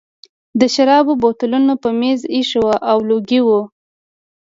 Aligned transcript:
د 0.59 0.61
شرابو 0.73 1.13
بوتلونه 1.21 1.73
په 1.83 1.89
مېز 1.99 2.21
ایښي 2.33 2.59
وو 2.63 2.75
او 2.91 2.97
لوګي 3.09 3.39
وو 3.43 3.61